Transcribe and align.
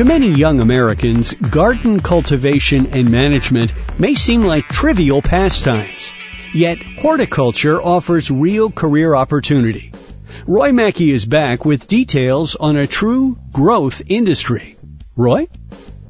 To 0.00 0.04
many 0.06 0.30
young 0.30 0.60
Americans, 0.60 1.34
garden 1.34 2.00
cultivation 2.00 2.86
and 2.94 3.10
management 3.10 3.74
may 3.98 4.14
seem 4.14 4.44
like 4.44 4.64
trivial 4.64 5.20
pastimes. 5.20 6.10
Yet 6.54 6.78
horticulture 6.98 7.82
offers 7.82 8.30
real 8.30 8.70
career 8.70 9.14
opportunity. 9.14 9.92
Roy 10.46 10.72
Mackey 10.72 11.10
is 11.10 11.26
back 11.26 11.66
with 11.66 11.86
details 11.86 12.56
on 12.56 12.76
a 12.76 12.86
true 12.86 13.36
growth 13.52 14.00
industry. 14.06 14.78
Roy? 15.16 15.48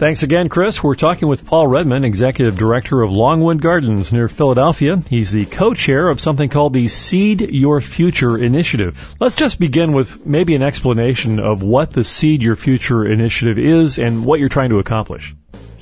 Thanks 0.00 0.22
again, 0.22 0.48
Chris. 0.48 0.82
We're 0.82 0.94
talking 0.94 1.28
with 1.28 1.44
Paul 1.44 1.66
Redman, 1.66 2.04
Executive 2.04 2.56
Director 2.56 3.02
of 3.02 3.12
Longwood 3.12 3.60
Gardens 3.60 4.14
near 4.14 4.28
Philadelphia. 4.28 4.96
He's 4.96 5.30
the 5.30 5.44
co-chair 5.44 6.08
of 6.08 6.22
something 6.22 6.48
called 6.48 6.72
the 6.72 6.88
Seed 6.88 7.42
Your 7.42 7.82
Future 7.82 8.38
Initiative. 8.38 9.14
Let's 9.20 9.34
just 9.34 9.60
begin 9.60 9.92
with 9.92 10.24
maybe 10.24 10.54
an 10.54 10.62
explanation 10.62 11.38
of 11.38 11.62
what 11.62 11.90
the 11.90 12.02
Seed 12.02 12.42
Your 12.42 12.56
Future 12.56 13.04
Initiative 13.04 13.58
is 13.58 13.98
and 13.98 14.24
what 14.24 14.40
you're 14.40 14.48
trying 14.48 14.70
to 14.70 14.78
accomplish. 14.78 15.34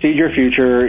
Seed 0.03 0.17
Your 0.17 0.35
Future 0.35 0.85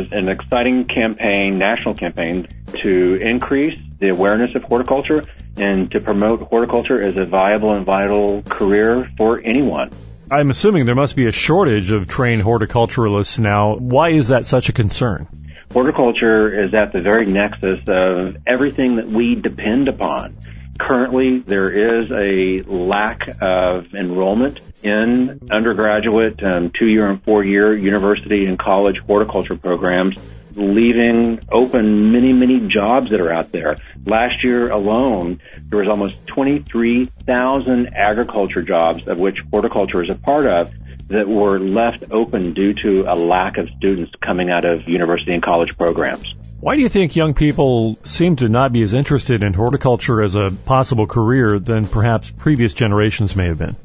is 0.00 0.08
an 0.10 0.28
exciting 0.28 0.86
campaign, 0.86 1.58
national 1.58 1.94
campaign, 1.94 2.48
to 2.78 3.14
increase 3.14 3.80
the 4.00 4.08
awareness 4.08 4.56
of 4.56 4.64
horticulture 4.64 5.22
and 5.56 5.88
to 5.92 6.00
promote 6.00 6.40
horticulture 6.40 7.00
as 7.00 7.16
a 7.16 7.26
viable 7.26 7.76
and 7.76 7.86
vital 7.86 8.42
career 8.42 9.08
for 9.16 9.38
anyone. 9.38 9.92
I'm 10.32 10.48
assuming 10.48 10.86
there 10.86 10.94
must 10.94 11.14
be 11.14 11.26
a 11.26 11.32
shortage 11.32 11.90
of 11.90 12.08
trained 12.08 12.42
horticulturalists 12.42 13.38
now. 13.38 13.76
Why 13.76 14.12
is 14.12 14.28
that 14.28 14.46
such 14.46 14.70
a 14.70 14.72
concern? 14.72 15.28
Horticulture 15.70 16.64
is 16.64 16.72
at 16.72 16.94
the 16.94 17.02
very 17.02 17.26
nexus 17.26 17.80
of 17.86 18.38
everything 18.46 18.96
that 18.96 19.08
we 19.08 19.34
depend 19.34 19.88
upon. 19.88 20.34
Currently, 20.80 21.40
there 21.40 21.70
is 21.70 22.10
a 22.10 22.62
lack 22.62 23.28
of 23.42 23.94
enrollment 23.94 24.60
in 24.82 25.38
undergraduate, 25.50 26.42
um, 26.42 26.70
two-year 26.78 27.10
and 27.10 27.22
four-year 27.22 27.76
university 27.76 28.46
and 28.46 28.58
college 28.58 28.96
horticulture 29.06 29.56
programs 29.56 30.16
leaving 30.56 31.40
open 31.50 32.12
many, 32.12 32.32
many 32.32 32.68
jobs 32.68 33.10
that 33.10 33.20
are 33.20 33.32
out 33.32 33.52
there. 33.52 33.76
Last 34.04 34.36
year 34.42 34.70
alone, 34.70 35.40
there 35.68 35.78
was 35.78 35.88
almost 35.88 36.26
23,000 36.26 37.94
agriculture 37.94 38.62
jobs, 38.62 39.08
of 39.08 39.18
which 39.18 39.38
horticulture 39.50 40.02
is 40.02 40.10
a 40.10 40.14
part 40.14 40.46
of, 40.46 40.74
that 41.08 41.28
were 41.28 41.58
left 41.58 42.04
open 42.10 42.54
due 42.54 42.74
to 42.74 43.04
a 43.06 43.14
lack 43.14 43.58
of 43.58 43.68
students 43.76 44.12
coming 44.24 44.50
out 44.50 44.64
of 44.64 44.88
university 44.88 45.32
and 45.32 45.42
college 45.42 45.76
programs. 45.76 46.26
Why 46.60 46.76
do 46.76 46.82
you 46.82 46.88
think 46.88 47.16
young 47.16 47.34
people 47.34 47.98
seem 48.04 48.36
to 48.36 48.48
not 48.48 48.72
be 48.72 48.82
as 48.82 48.94
interested 48.94 49.42
in 49.42 49.52
horticulture 49.52 50.22
as 50.22 50.36
a 50.36 50.52
possible 50.64 51.06
career 51.06 51.58
than 51.58 51.86
perhaps 51.86 52.30
previous 52.30 52.72
generations 52.72 53.34
may 53.34 53.46
have 53.46 53.58
been? 53.58 53.76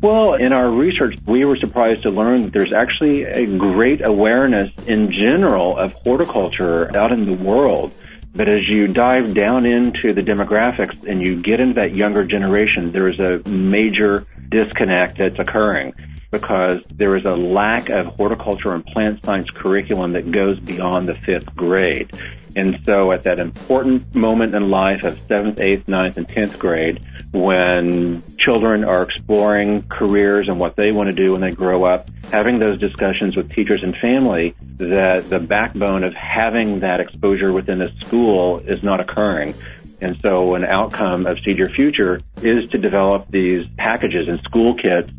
Well, 0.00 0.34
in 0.34 0.52
our 0.52 0.70
research, 0.70 1.16
we 1.26 1.44
were 1.44 1.56
surprised 1.56 2.02
to 2.02 2.10
learn 2.10 2.42
that 2.42 2.52
there's 2.52 2.72
actually 2.72 3.24
a 3.24 3.46
great 3.46 4.04
awareness 4.04 4.70
in 4.86 5.12
general 5.12 5.78
of 5.78 5.92
horticulture 5.92 6.94
out 6.96 7.12
in 7.12 7.30
the 7.30 7.36
world. 7.36 7.92
But 8.34 8.48
as 8.48 8.68
you 8.68 8.88
dive 8.88 9.32
down 9.32 9.64
into 9.64 10.12
the 10.12 10.20
demographics 10.20 11.08
and 11.08 11.22
you 11.22 11.40
get 11.40 11.60
into 11.60 11.74
that 11.74 11.94
younger 11.94 12.24
generation, 12.24 12.90
there 12.90 13.08
is 13.08 13.20
a 13.20 13.48
major 13.48 14.26
disconnect 14.48 15.18
that's 15.18 15.38
occurring 15.38 15.94
because 16.32 16.82
there 16.92 17.16
is 17.16 17.24
a 17.24 17.30
lack 17.30 17.90
of 17.90 18.06
horticulture 18.06 18.74
and 18.74 18.84
plant 18.84 19.24
science 19.24 19.48
curriculum 19.50 20.14
that 20.14 20.32
goes 20.32 20.58
beyond 20.58 21.08
the 21.08 21.14
fifth 21.14 21.54
grade. 21.54 22.10
And 22.56 22.78
so 22.84 23.12
at 23.12 23.24
that 23.24 23.38
important 23.38 24.14
moment 24.14 24.54
in 24.54 24.70
life 24.70 25.02
of 25.04 25.20
seventh, 25.26 25.58
eighth, 25.58 25.88
ninth, 25.88 26.16
and 26.16 26.28
tenth 26.28 26.58
grade, 26.58 27.04
when 27.32 28.22
children 28.38 28.84
are 28.84 29.02
exploring 29.02 29.82
careers 29.82 30.48
and 30.48 30.60
what 30.60 30.76
they 30.76 30.92
want 30.92 31.08
to 31.08 31.12
do 31.12 31.32
when 31.32 31.40
they 31.40 31.50
grow 31.50 31.84
up, 31.84 32.08
having 32.30 32.60
those 32.60 32.78
discussions 32.78 33.36
with 33.36 33.50
teachers 33.50 33.82
and 33.82 33.96
family, 33.96 34.54
that 34.76 35.28
the 35.28 35.40
backbone 35.40 36.04
of 36.04 36.14
having 36.14 36.80
that 36.80 37.00
exposure 37.00 37.52
within 37.52 37.78
the 37.78 37.90
school 38.00 38.60
is 38.60 38.82
not 38.82 39.00
occurring. 39.00 39.54
And 40.00 40.20
so 40.20 40.54
an 40.54 40.64
outcome 40.64 41.26
of 41.26 41.38
Seed 41.40 41.58
Your 41.58 41.70
Future 41.70 42.20
is 42.40 42.68
to 42.70 42.78
develop 42.78 43.30
these 43.30 43.66
packages 43.76 44.28
and 44.28 44.38
school 44.40 44.76
kits 44.76 45.10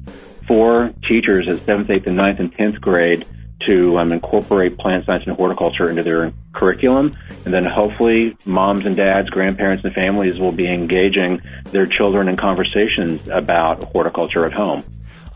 for 0.48 0.94
teachers 1.08 1.48
at 1.50 1.60
seventh, 1.62 1.90
eighth, 1.90 2.08
and 2.08 2.16
ninth 2.16 2.40
and 2.40 2.54
tenth 2.54 2.80
grade 2.80 3.26
to 3.68 3.98
um, 3.98 4.12
incorporate 4.12 4.78
plant 4.78 5.06
science 5.06 5.24
and 5.28 5.36
horticulture 5.36 5.90
into 5.90 6.04
their 6.04 6.34
curriculum. 6.54 7.16
And 7.46 7.54
then 7.54 7.66
hopefully 7.66 8.38
moms 8.46 8.86
and 8.86 8.96
dads, 8.96 9.30
grandparents 9.30 9.84
and 9.84 9.94
families 9.94 10.40
will 10.40 10.52
be 10.52 10.68
engaging 10.68 11.42
their 11.66 11.86
children 11.86 12.28
in 12.28 12.38
conversations 12.38 13.28
about 13.28 13.84
horticulture 13.84 14.46
at 14.46 14.54
home. 14.54 14.84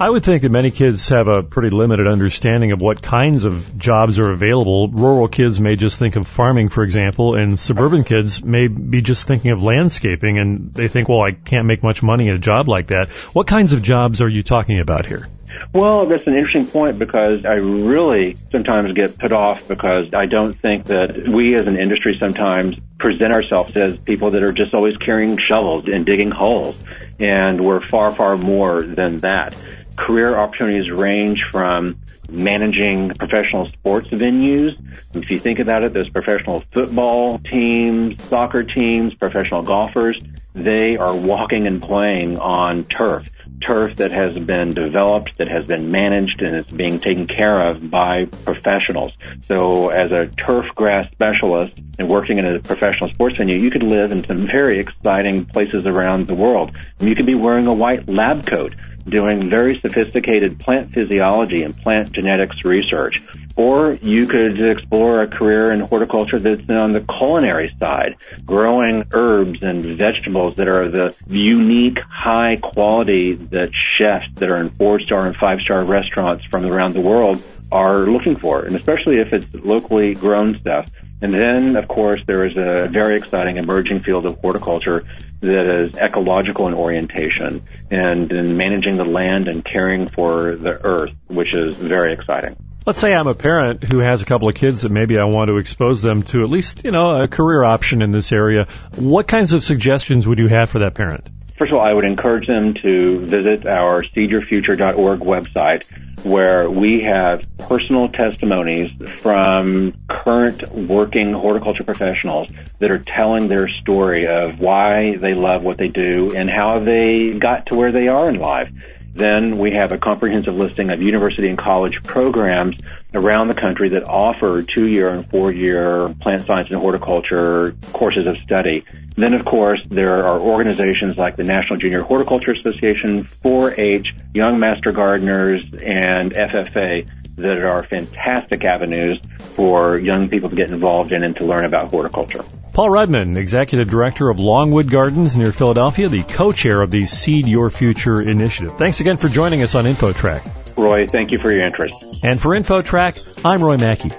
I 0.01 0.09
would 0.09 0.23
think 0.23 0.43
that 0.43 0.49
many 0.49 0.71
kids 0.71 1.09
have 1.09 1.27
a 1.27 1.43
pretty 1.43 1.71
limited 1.71 2.07
understanding 2.07 2.71
of 2.71 2.79
what 2.79 3.01
kinds 3.01 3.43
of 3.43 3.77
jobs 3.77 4.17
are 4.17 4.31
available. 4.31 4.87
Rural 4.87 5.27
kids 5.27 5.59
may 5.59 5.75
just 5.75 5.99
think 5.99 6.15
of 6.15 6.25
farming, 6.25 6.69
for 6.69 6.85
example, 6.85 7.35
and 7.35 7.59
suburban 7.59 8.05
kids 8.05 8.41
may 8.41 8.67
be 8.67 9.01
just 9.01 9.27
thinking 9.27 9.51
of 9.51 9.61
landscaping 9.61 10.39
and 10.39 10.73
they 10.73 10.87
think, 10.87 11.09
well, 11.09 11.21
I 11.21 11.31
can't 11.31 11.65
make 11.65 11.83
much 11.83 12.01
money 12.01 12.29
in 12.29 12.35
a 12.35 12.39
job 12.39 12.69
like 12.69 12.87
that. 12.87 13.09
What 13.33 13.47
kinds 13.47 13.73
of 13.73 13.83
jobs 13.83 14.21
are 14.21 14.29
you 14.29 14.41
talking 14.41 14.79
about 14.79 15.05
here? 15.05 15.27
Well, 15.73 16.07
that's 16.07 16.27
an 16.27 16.35
interesting 16.35 16.67
point 16.67 16.99
because 16.99 17.45
I 17.45 17.55
really 17.55 18.37
sometimes 18.51 18.93
get 18.93 19.17
put 19.17 19.31
off 19.31 19.67
because 19.67 20.07
I 20.13 20.25
don't 20.25 20.53
think 20.53 20.85
that 20.85 21.27
we 21.27 21.55
as 21.55 21.67
an 21.67 21.77
industry 21.77 22.17
sometimes 22.19 22.75
present 22.97 23.31
ourselves 23.31 23.75
as 23.75 23.97
people 23.97 24.31
that 24.31 24.43
are 24.43 24.51
just 24.51 24.73
always 24.73 24.97
carrying 24.97 25.37
shovels 25.37 25.85
and 25.87 26.05
digging 26.05 26.31
holes. 26.31 26.75
And 27.19 27.63
we're 27.63 27.81
far, 27.87 28.13
far 28.13 28.37
more 28.37 28.81
than 28.81 29.17
that 29.17 29.55
career 29.99 30.37
opportunities 30.37 30.89
range 30.89 31.43
from 31.51 31.99
managing 32.29 33.09
professional 33.09 33.67
sports 33.69 34.07
venues. 34.07 34.71
If 35.13 35.29
you 35.29 35.39
think 35.39 35.59
about 35.59 35.83
it, 35.83 35.93
those 35.93 36.09
professional 36.09 36.63
football 36.73 37.39
teams, 37.39 38.23
soccer 38.29 38.63
teams, 38.63 39.13
professional 39.15 39.61
golfers, 39.63 40.19
they 40.53 40.97
are 40.97 41.15
walking 41.15 41.67
and 41.67 41.81
playing 41.81 42.39
on 42.39 42.85
turf 42.85 43.27
turf 43.61 43.97
that 43.97 44.11
has 44.11 44.37
been 44.43 44.71
developed, 44.71 45.37
that 45.37 45.47
has 45.47 45.65
been 45.65 45.91
managed, 45.91 46.41
and 46.41 46.55
it's 46.55 46.71
being 46.71 46.99
taken 46.99 47.27
care 47.27 47.69
of 47.69 47.89
by 47.89 48.25
professionals. 48.45 49.11
So 49.43 49.89
as 49.89 50.11
a 50.11 50.27
turf 50.27 50.65
grass 50.75 51.09
specialist 51.11 51.73
and 51.97 52.09
working 52.09 52.37
in 52.37 52.45
a 52.45 52.59
professional 52.59 53.09
sports 53.09 53.37
venue, 53.37 53.57
you 53.57 53.71
could 53.71 53.83
live 53.83 54.11
in 54.11 54.23
some 54.23 54.47
very 54.47 54.79
exciting 54.79 55.45
places 55.45 55.85
around 55.85 56.27
the 56.27 56.35
world. 56.35 56.75
You 56.99 57.15
could 57.15 57.25
be 57.25 57.35
wearing 57.35 57.67
a 57.67 57.73
white 57.73 58.07
lab 58.07 58.45
coat 58.45 58.75
doing 59.07 59.49
very 59.49 59.79
sophisticated 59.79 60.59
plant 60.59 60.93
physiology 60.93 61.63
and 61.63 61.75
plant 61.75 62.11
genetics 62.11 62.63
research. 62.63 63.21
Or 63.59 63.91
you 63.91 64.25
could 64.25 64.61
explore 64.61 65.21
a 65.21 65.27
career 65.27 65.69
in 65.73 65.81
horticulture 65.81 66.39
that's 66.39 66.69
on 66.69 66.93
the 66.93 67.01
culinary 67.01 67.75
side, 67.77 68.15
growing 68.45 69.03
herbs 69.11 69.59
and 69.61 69.85
vegetables 69.97 70.55
that 70.55 70.69
are 70.69 70.89
the 70.89 71.13
unique, 71.27 71.99
high 72.09 72.55
quality 72.55 73.33
that 73.33 73.71
chefs 73.97 74.27
that 74.35 74.49
are 74.49 74.61
in 74.61 74.69
four 74.69 75.01
star 75.01 75.27
and 75.27 75.35
five 75.35 75.59
star 75.59 75.83
restaurants 75.83 76.45
from 76.45 76.65
around 76.65 76.93
the 76.93 77.01
world 77.01 77.43
are 77.69 78.07
looking 78.07 78.37
for, 78.39 78.61
and 78.61 78.77
especially 78.77 79.17
if 79.17 79.33
it's 79.33 79.53
locally 79.53 80.13
grown 80.13 80.55
stuff. 80.55 80.89
And 81.21 81.33
then, 81.33 81.75
of 81.75 81.89
course, 81.89 82.21
there 82.27 82.45
is 82.45 82.55
a 82.55 82.87
very 82.87 83.17
exciting 83.17 83.57
emerging 83.57 84.03
field 84.03 84.25
of 84.25 84.39
horticulture 84.39 85.03
that 85.41 85.69
is 85.69 85.97
ecological 85.97 86.69
in 86.69 86.73
orientation 86.73 87.61
and 87.91 88.31
in 88.31 88.55
managing 88.55 88.95
the 88.95 89.03
land 89.03 89.49
and 89.49 89.65
caring 89.65 90.07
for 90.07 90.55
the 90.55 90.79
earth, 90.85 91.11
which 91.27 91.53
is 91.53 91.75
very 91.75 92.13
exciting. 92.13 92.55
Let's 92.89 93.01
say 93.01 93.13
I'm 93.13 93.27
a 93.27 93.35
parent 93.35 93.83
who 93.83 93.99
has 93.99 94.23
a 94.23 94.25
couple 94.25 94.49
of 94.49 94.55
kids 94.55 94.81
that 94.81 94.89
maybe 94.89 95.19
I 95.19 95.25
want 95.25 95.49
to 95.49 95.57
expose 95.57 96.01
them 96.01 96.23
to 96.23 96.41
at 96.41 96.49
least, 96.49 96.83
you 96.83 96.89
know, 96.89 97.21
a 97.21 97.27
career 97.27 97.63
option 97.63 98.01
in 98.01 98.11
this 98.11 98.31
area. 98.31 98.67
What 98.95 99.27
kinds 99.27 99.53
of 99.53 99.63
suggestions 99.63 100.27
would 100.27 100.39
you 100.39 100.47
have 100.47 100.71
for 100.71 100.79
that 100.79 100.95
parent? 100.95 101.29
First 101.59 101.71
of 101.71 101.77
all, 101.77 101.83
I 101.83 101.93
would 101.93 102.03
encourage 102.03 102.47
them 102.47 102.73
to 102.81 103.27
visit 103.27 103.67
our 103.67 104.01
seedyourfuture.org 104.01 105.19
website 105.19 105.85
where 106.25 106.67
we 106.67 107.03
have 107.03 107.45
personal 107.59 108.09
testimonies 108.09 108.89
from 109.21 109.93
current 110.09 110.67
working 110.71 111.31
horticulture 111.31 111.83
professionals 111.83 112.49
that 112.79 112.89
are 112.89 112.97
telling 112.97 113.49
their 113.49 113.67
story 113.67 114.25
of 114.25 114.59
why 114.59 115.15
they 115.15 115.35
love 115.35 115.61
what 115.61 115.77
they 115.77 115.89
do 115.89 116.33
and 116.35 116.49
how 116.49 116.79
they 116.79 117.37
got 117.39 117.67
to 117.67 117.75
where 117.75 117.91
they 117.91 118.07
are 118.07 118.27
in 118.31 118.39
life. 118.39 118.69
Then 119.13 119.57
we 119.57 119.71
have 119.71 119.91
a 119.91 119.97
comprehensive 119.97 120.55
listing 120.55 120.89
of 120.89 121.01
university 121.01 121.49
and 121.49 121.57
college 121.57 122.01
programs 122.03 122.77
around 123.13 123.47
the 123.47 123.55
country 123.55 123.89
that 123.89 124.03
offer 124.07 124.61
two-year 124.61 125.09
and 125.09 125.29
four-year 125.29 126.15
plant 126.21 126.43
science 126.43 126.69
and 126.69 126.79
horticulture 126.79 127.75
courses 127.91 128.27
of 128.27 128.37
study. 128.37 128.85
Then, 129.15 129.33
of 129.33 129.45
course, 129.45 129.81
there 129.89 130.25
are 130.25 130.39
organizations 130.39 131.17
like 131.17 131.35
the 131.35 131.43
National 131.43 131.79
Junior 131.79 132.01
Horticulture 132.01 132.51
Association, 132.51 133.25
4-H, 133.25 134.13
Young 134.33 134.59
Master 134.59 134.91
Gardeners, 134.91 135.63
and 135.83 136.31
FFA 136.31 137.09
that 137.37 137.57
are 137.63 137.83
fantastic 137.83 138.63
avenues 138.63 139.19
for 139.55 139.97
young 139.97 140.29
people 140.29 140.49
to 140.49 140.55
get 140.55 140.69
involved 140.69 141.11
in 141.11 141.23
and 141.23 141.35
to 141.37 141.45
learn 141.45 141.65
about 141.65 141.89
horticulture. 141.89 142.43
Paul 142.79 142.91
Redman, 142.91 143.35
Executive 143.35 143.89
Director 143.89 144.29
of 144.29 144.39
Longwood 144.39 144.89
Gardens 144.89 145.35
near 145.35 145.51
Philadelphia, 145.51 146.07
the 146.07 146.23
co-chair 146.23 146.81
of 146.81 146.91
the 146.91 147.05
Seed 147.05 147.45
Your 147.45 147.69
Future 147.69 148.21
initiative. 148.21 148.77
Thanks 148.77 149.01
again 149.01 149.17
for 149.17 149.27
joining 149.27 149.63
us 149.63 149.75
on 149.75 149.83
InfoTrack. 149.83 150.77
Roy, 150.77 151.05
thank 151.05 151.33
you 151.33 151.39
for 151.39 151.51
your 151.51 151.65
interest. 151.65 151.93
And 152.23 152.39
for 152.39 152.51
InfoTrack, 152.51 153.43
I'm 153.43 153.61
Roy 153.61 153.75
Mackey. 153.75 154.13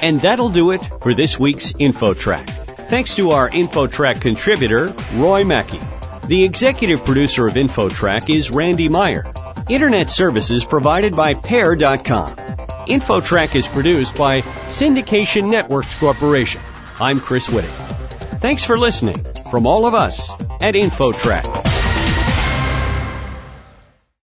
And 0.00 0.20
that'll 0.20 0.50
do 0.50 0.70
it 0.70 0.88
for 1.02 1.12
this 1.12 1.40
week's 1.40 1.72
InfoTrack. 1.72 2.48
Thanks 2.88 3.16
to 3.16 3.32
our 3.32 3.50
InfoTrack 3.50 4.20
contributor, 4.20 4.94
Roy 5.14 5.42
Mackey. 5.42 5.80
The 6.28 6.44
executive 6.44 7.04
producer 7.04 7.48
of 7.48 7.54
InfoTrack 7.54 8.32
is 8.32 8.52
Randy 8.52 8.88
Meyer. 8.88 9.24
Internet 9.68 10.08
services 10.08 10.64
provided 10.64 11.16
by 11.16 11.34
Pair.com. 11.34 12.28
InfoTrack 12.28 13.56
is 13.56 13.66
produced 13.66 14.14
by 14.14 14.42
Syndication 14.42 15.50
Networks 15.50 15.92
Corporation. 15.96 16.62
I'm 17.00 17.18
Chris 17.18 17.48
Whitting. 17.48 18.03
Thanks 18.44 18.62
for 18.62 18.76
listening 18.76 19.16
from 19.50 19.66
all 19.66 19.86
of 19.86 19.94
us 19.94 20.30
at 20.60 20.74
InfoTrack. 20.74 21.63